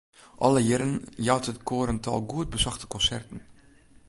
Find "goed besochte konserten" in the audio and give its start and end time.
2.31-3.39